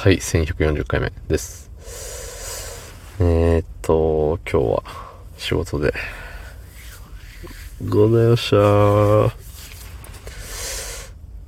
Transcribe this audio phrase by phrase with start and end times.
[0.00, 1.72] はい、1140回目です。
[3.18, 4.84] えー、っと、今日は
[5.36, 5.92] 仕事で、
[7.84, 8.56] ございました。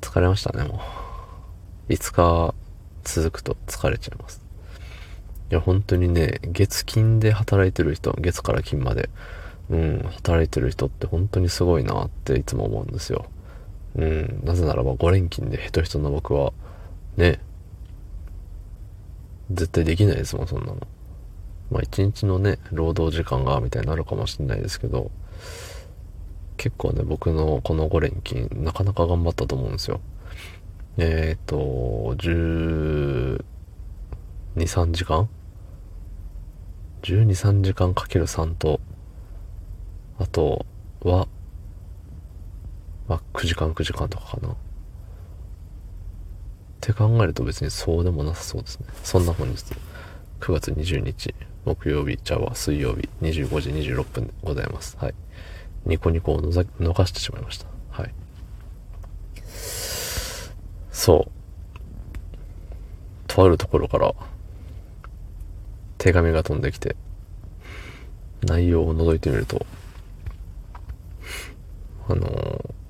[0.01, 0.81] 疲れましたね、も
[1.89, 1.93] う。
[1.93, 2.53] 5日
[3.05, 4.43] 続くと疲れちゃいます。
[5.53, 9.11] いや、本当にね、月金で働いてる人、月から金まで、
[9.71, 13.27] うん、働いてる人って本当にすごいなっていつも思うんですよ。
[13.95, 16.53] うん、なぜならば5連勤でヘトヘトな僕は、
[17.17, 17.39] ね、
[19.51, 20.77] 絶対できないですもん、そんなの。
[21.71, 25.11] まあ一日のね、労働時間が、みたいになるかもしれないですけど、
[26.57, 30.01] 結構ね、僕のこの5連勤、なかなか頑張ったと思うんですよ。
[30.99, 31.57] えっ、ー、と、
[32.19, 33.43] 12、
[34.57, 35.29] 3時間
[37.03, 38.81] ?12、3時間かける3と、
[40.19, 40.67] あと
[41.03, 41.27] は、
[43.09, 44.55] まあ、9時間9時間とかかな。
[46.91, 48.87] って考えると別にそうでもなさそうですね。
[49.03, 49.65] そんな本日、
[50.41, 51.35] 9月20日、
[51.65, 54.97] 木曜日、茶は水曜日、25時26分でございます。
[54.99, 55.15] はい。
[55.87, 57.67] ニコニコをのざ逃してしまいました。
[57.91, 58.13] はい。
[60.91, 61.31] そう。
[63.27, 64.13] とあるところから、
[65.99, 66.97] 手紙が飛んできて、
[68.43, 69.65] 内容を覗いてみると、
[72.09, 72.81] あのー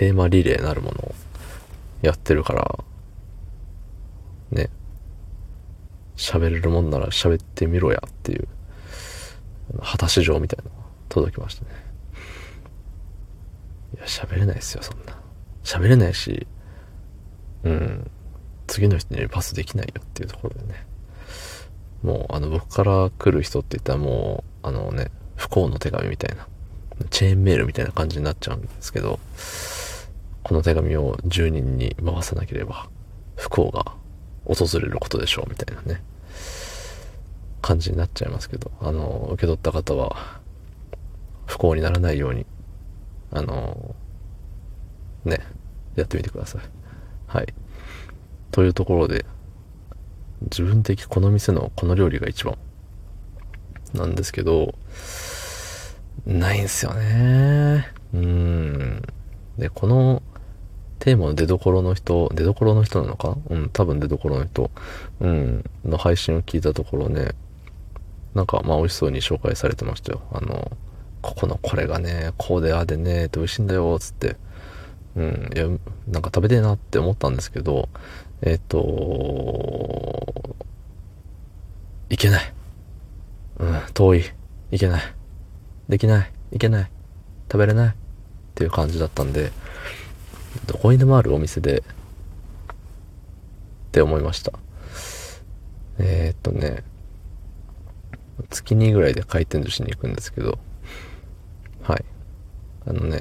[0.00, 0.99] テーマリレーなるもの
[2.02, 2.84] やってるから、
[4.50, 4.70] ね、
[6.16, 8.48] 喋れるもんなら喋ってみろやっていう、
[9.82, 11.70] 果たし状みたいなのが届きましたね。
[13.96, 15.18] いや、喋れないですよ、そんな。
[15.64, 16.46] 喋れないし、
[17.64, 18.10] うん、
[18.66, 20.86] 次の人にパスできないよっていうところでね。
[22.02, 26.46] もう、あの、僕から来る人って言ったらもう、あのね、不幸の手紙みたいな、
[27.10, 29.18] チェーンメールみたいな感じになっちゃうんですけど、
[30.50, 32.88] この手紙を10人に回さなければ
[33.36, 33.94] 不幸が
[34.44, 36.02] 訪れることでしょうみたいなね。
[37.62, 38.72] 感じになっちゃいますけど。
[38.80, 40.40] あの受け取った方は
[41.46, 42.46] 不幸にならないように
[43.30, 43.94] あの
[45.24, 45.38] ね
[45.94, 46.62] やってみてください。
[47.28, 47.54] はい。
[48.50, 49.24] というところで
[50.42, 52.58] 自分的この店のこの料理が一番
[53.94, 54.74] なんですけど
[56.26, 57.86] ないんすよね。
[58.12, 59.02] うん。
[59.56, 60.24] でこの
[61.00, 63.36] テーマの出所の人、出所の人なのか？
[63.48, 64.70] うん、多分出所の人、
[65.20, 67.32] うん、の配信を聞いたところね、
[68.34, 70.20] なんかまあ美味しそうに紹介されてましたよ。
[70.30, 70.70] あの、
[71.22, 74.36] ここのこれがね、こうでああでね、って美味しいんだよ、つって。
[75.16, 75.66] うん、いや、
[76.06, 77.88] なんか食べてえなって思ったんですけど、
[78.42, 80.54] えっ、と、
[82.10, 82.52] いけない。
[83.58, 84.24] うん、遠い。
[84.70, 85.02] いけない。
[85.88, 86.30] できない。
[86.52, 86.90] いけない。
[87.50, 87.88] 食べれない。
[87.88, 87.92] っ
[88.54, 89.50] ていう感じだったんで、
[90.70, 91.82] どこにでもあるお店で、っ
[93.90, 94.52] て思いました。
[95.98, 96.84] えー、っとね、
[98.50, 100.60] 月2ぐらいで回転寿司に行くんですけど、
[101.82, 102.04] はい。
[102.86, 103.18] あのね、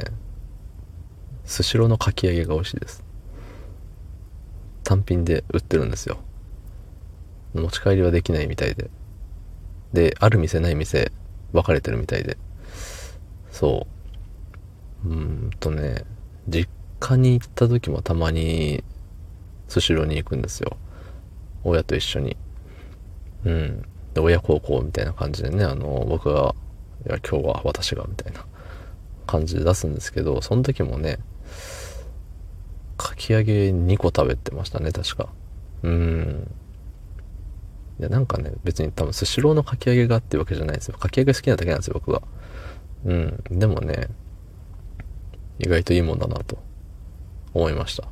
[1.44, 3.04] スシローのかき揚げが美味しいです。
[4.84, 6.20] 単品で売ってるんですよ。
[7.56, 8.92] 持ち帰りはできないみたいで。
[9.92, 11.12] で、ある店ない店
[11.52, 12.38] 分かれてるみたいで。
[13.50, 13.88] そ
[15.04, 15.10] う。
[15.10, 16.06] うんとね、
[16.48, 18.84] 実家に行った時もたまに
[19.68, 20.78] スシローに行くんですよ。
[21.64, 22.38] 親と一緒に。
[23.46, 23.86] うん。
[24.14, 26.56] で、親孝行みたいな感じでね、あの、僕が、
[27.08, 28.46] いや、今日は私が、みたいな
[29.28, 31.20] 感じで出すんですけど、その時もね、
[32.98, 35.30] かき揚げ2個食べてましたね、確か。
[35.84, 36.52] うん。
[38.00, 40.98] いや、なんかね、別に多分スシローのかき揚げがっていうわけじゃないですよ。
[40.98, 42.22] かき揚げ好きなだけなんですよ、僕が。
[43.06, 43.44] うん。
[43.52, 44.08] でもね、
[45.60, 46.58] 意外といいもんだなと
[47.60, 48.08] 思いました。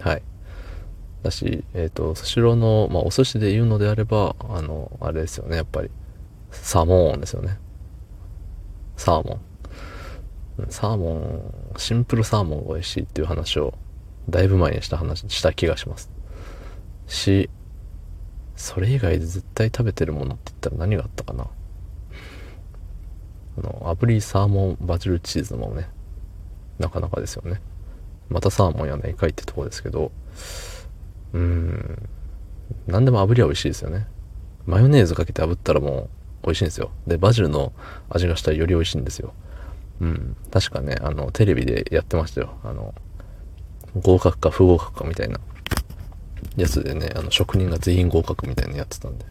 [0.00, 0.22] はい。
[1.22, 5.90] だし、えっ、ー、と、スシローの、まあ、お寿司で言うのであれば、あの、あれですよね、やっぱり。
[6.50, 7.58] サーモンですよね。
[8.96, 9.40] サーモン。
[10.68, 13.74] サーモン、シンプルサーモンが美味しいっていう話を、
[14.28, 16.10] だいぶ前にした話、した気がします。
[17.06, 17.50] し、
[18.54, 21.48] それ以外で絶対食べてるものって言ったら何があったかな。
[23.58, 25.88] あの、炙りサーモンバジルチーズもね、
[26.78, 27.60] なかなかですよね。
[28.28, 30.10] またサーモンやないかいってとこですけど、
[31.32, 32.08] うん、
[32.86, 34.06] 何でも炙りは美味しいですよね。
[34.66, 36.08] マヨネーズかけて炙ったらも
[36.42, 36.90] う美味しいんですよ。
[37.06, 37.72] で、バジルの
[38.08, 39.34] 味がしたらより美味しいんですよ。
[40.00, 42.54] うん、確かね、あの、テレビでやってましたよ。
[42.64, 42.94] あの、
[43.96, 45.38] 合格か不合格かみたいな
[46.56, 49.24] やつでね、あの、職人が全員合格みたいなやってたんで。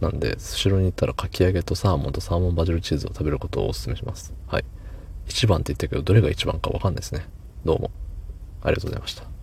[0.00, 4.32] なんで、スシローに行ったらかき揚げとサーモンとサーモンバジルチーズを食べることをお勧めします。
[4.46, 4.64] はい。
[5.28, 7.26] 1番って言ったけど、どれが1番かわかんないですね。
[7.64, 7.90] どうも。
[8.62, 9.39] ありがとうございました。